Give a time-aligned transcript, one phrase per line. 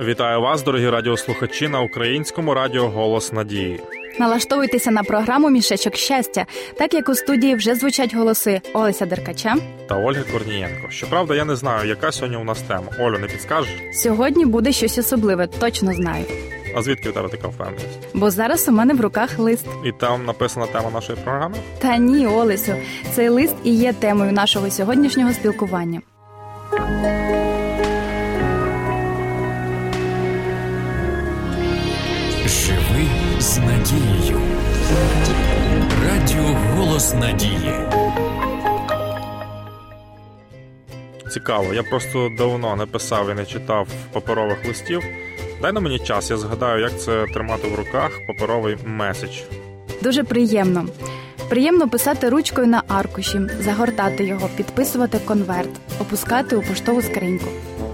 [0.00, 3.80] Вітаю вас, дорогі радіослухачі, на українському радіо Голос Надії.
[4.18, 6.46] Налаштовуйтеся на програму Мішечок щастя,
[6.78, 9.56] так як у студії вже звучать голоси Олеся Деркача
[9.88, 10.90] та Ольги Корнієнко.
[10.90, 12.92] Щоправда, я не знаю, яка сьогодні у нас тема.
[13.00, 13.72] Олю, не підскажеш?
[13.92, 16.24] Сьогодні буде щось особливе, точно знаю.
[16.76, 17.98] А звідки у тебе така впевненість?
[18.14, 19.66] Бо зараз у мене в руках лист.
[19.84, 21.56] І там написана тема нашої програми?
[21.78, 22.74] Та ні, Олесю,
[23.12, 26.00] цей лист і є темою нашого сьогоднішнього спілкування.
[32.48, 33.06] Живи
[33.40, 34.40] з надією.
[36.04, 37.74] Радіо Голос Надії.
[41.32, 45.02] Цікаво, я просто давно не писав і не читав паперових листів.
[45.62, 49.40] Дай на мені час, я згадаю, як це тримати в руках паперовий меседж.
[50.02, 50.86] Дуже приємно.
[51.48, 55.70] Приємно писати ручкою на аркуші, загортати його, підписувати конверт,
[56.00, 57.48] опускати у поштову скриньку.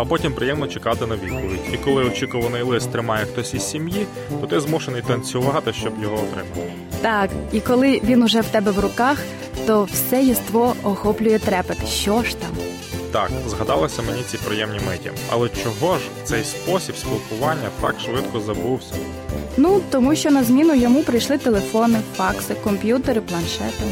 [0.00, 1.60] А потім приємно чекати на відповідь.
[1.72, 4.06] І коли очікуваний лист тримає хтось із сім'ї,
[4.40, 6.72] то ти змушений танцювати, щоб його отримати.
[7.00, 9.18] Так, і коли він уже в тебе в руках,
[9.66, 11.88] то все єство охоплює трепет.
[11.88, 12.50] Що ж там?
[13.12, 15.10] Так, згадалися мені ці приємні миті.
[15.30, 18.94] Але чого ж цей спосіб спілкування так швидко забувся?
[19.56, 23.84] Ну тому що на зміну йому прийшли телефони, факси, комп'ютери, планшети.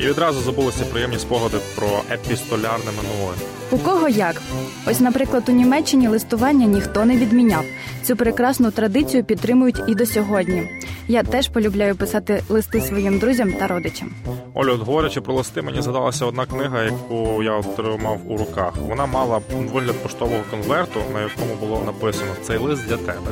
[0.00, 3.34] І відразу забулися приємні спогади про епістолярне минуле.
[3.70, 4.42] У кого як?
[4.86, 7.64] Ось, наприклад, у Німеччині листування ніхто не відміняв.
[8.02, 10.68] Цю прекрасну традицію підтримують і до сьогодні.
[11.08, 14.10] Я теж полюбляю писати листи своїм друзям та родичам.
[14.54, 18.72] Олю, от говорячи про листи, мені згадалася одна книга, яку я отримав у руках.
[18.88, 19.40] Вона мала
[19.74, 23.30] вигляд поштового конверту, на якому було написано Цей лист для тебе.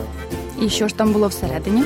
[0.63, 1.83] І що ж там було всередині?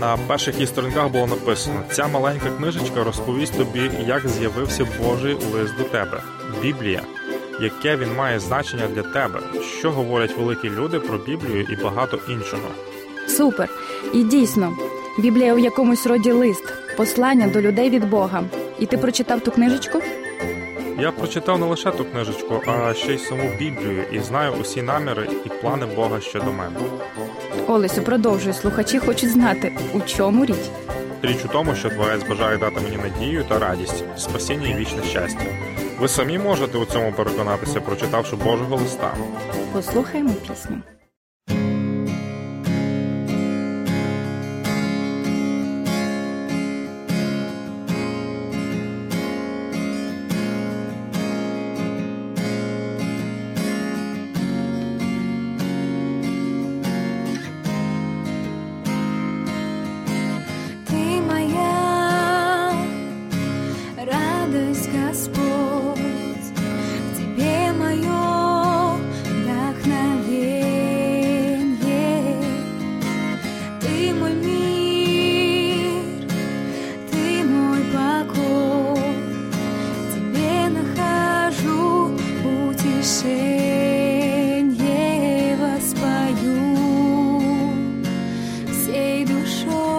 [0.00, 5.76] На перших її сторінках було написано: ця маленька книжечка розповість тобі, як з'явився Божий лист
[5.78, 6.22] до тебе.
[6.62, 7.02] Біблія,
[7.60, 9.40] яке він має значення для тебе,
[9.78, 12.68] що говорять великі люди про Біблію і багато іншого.
[13.28, 13.68] Супер!
[14.12, 14.76] І дійсно,
[15.18, 16.64] Біблія у якомусь роді лист,
[16.96, 18.44] послання до людей від Бога.
[18.78, 20.00] І ти прочитав ту книжечку?
[20.98, 25.28] Я прочитав не лише ту книжечку, а ще й саму Біблію і знаю усі наміри
[25.46, 26.76] і плани Бога щодо мене.
[27.66, 28.52] Олесю, продовжуй.
[28.52, 30.56] Слухачі хочуть знати, у чому річ.
[31.22, 35.44] Річ у тому, що творець бажає дати мені надію та радість, спасіння і вічне щастя.
[36.00, 39.14] Ви самі можете у цьому переконатися, прочитавши Божого листа.
[39.72, 40.76] Послухаємо пісню.
[89.26, 89.95] 都说。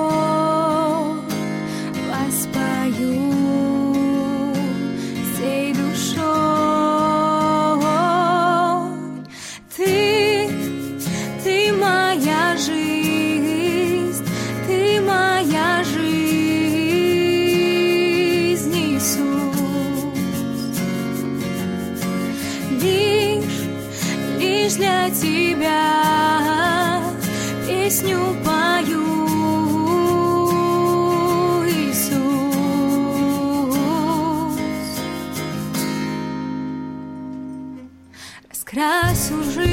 [38.78, 39.67] раз уже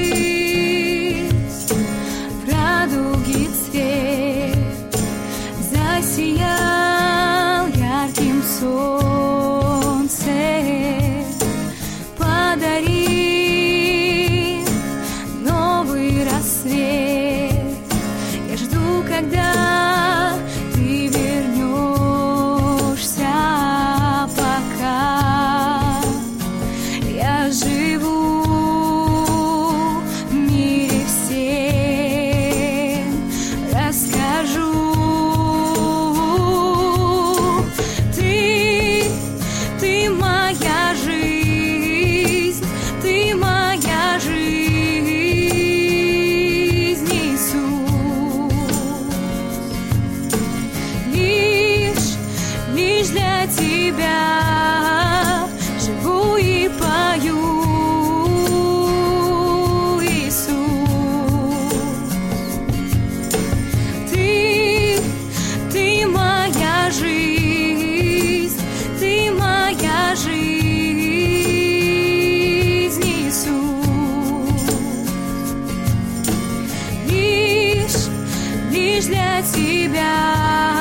[79.04, 80.73] лишь для тебя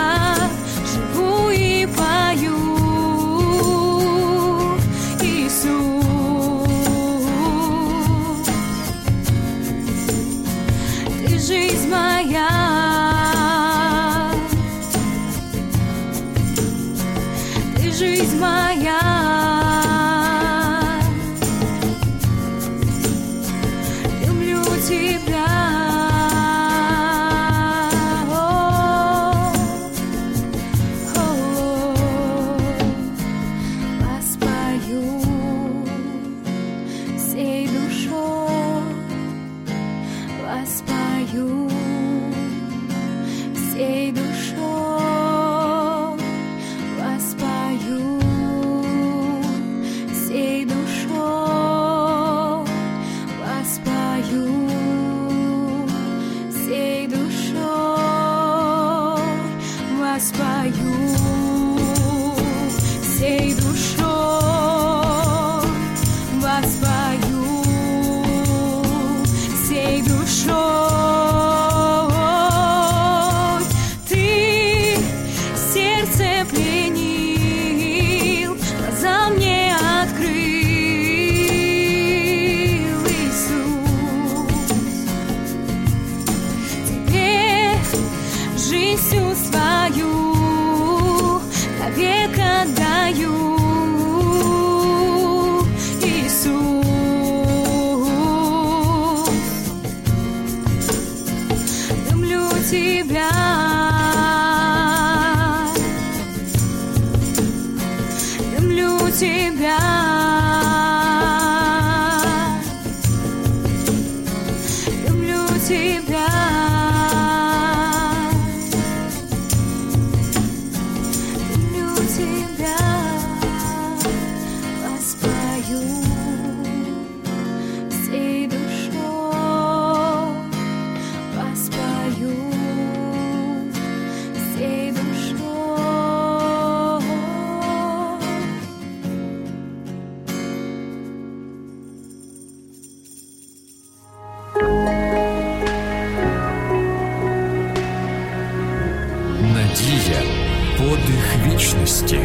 [150.93, 152.19] подих вічності.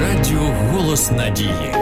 [0.00, 1.74] Радіо Голос Надії.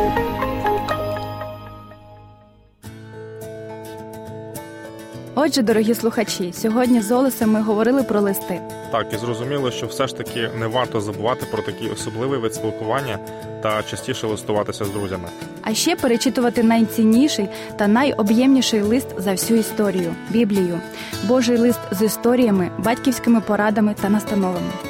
[5.34, 8.60] Отже, дорогі слухачі, сьогодні з Олесем ми говорили про листи.
[8.92, 13.18] Так, і зрозуміло, що все ж таки не варто забувати про такий особливий вид спілкування
[13.62, 15.28] та частіше листуватися з друзями.
[15.62, 20.80] А ще перечитувати найцінніший та найоб'ємніший лист за всю історію Біблію,
[21.28, 24.89] Божий лист з історіями, батьківськими порадами та настановами.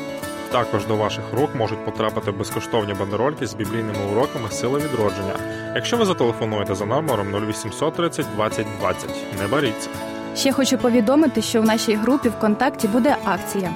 [0.53, 5.35] Також до ваших рук можуть потрапити безкоштовні бандерольки з біблійними уроками сили відродження.
[5.75, 9.11] Якщо ви зателефонуєте за номером 0800 30 20 20.
[9.41, 9.89] Не боріться.
[10.37, 13.71] Ще хочу повідомити, що в нашій групі ВКонтакті буде акція.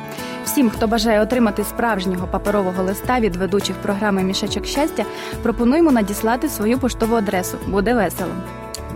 [0.45, 5.05] Всім, хто бажає отримати справжнього паперового листа від ведучих програми Мішечок щастя,
[5.43, 7.59] пропонуємо надіслати свою поштову адресу.
[7.67, 8.31] Буде весело.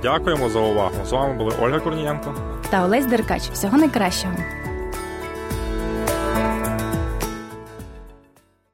[0.02, 0.94] Дякуємо за увагу.
[1.06, 2.35] З вами були Ольга Корнієнко.
[2.70, 3.42] Та Олесь Деркач.
[3.42, 4.35] Всього найкращого.